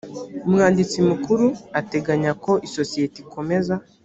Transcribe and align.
umwanditsi 0.47 0.97
mukuru 1.09 1.45
ateganya 1.79 2.31
ko 2.43 2.51
isosiyete 2.67 3.17
ikomeza 3.25 3.73